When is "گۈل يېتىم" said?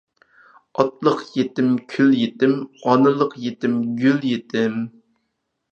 4.03-4.83